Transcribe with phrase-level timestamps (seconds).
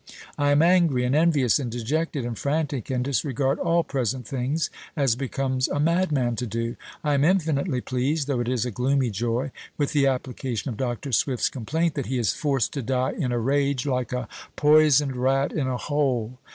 [0.35, 5.15] I am angry, and envious, and dejected, and frantic, and disregard all present things, as
[5.15, 6.75] becomes a madman to do.
[7.03, 11.11] I am infinitely pleased (though it is a gloomy joy) with the application of Dr.
[11.11, 15.51] Swift's complaint, that he is forced to die in a rage, like a poisoned rat
[15.53, 16.39] in a hole."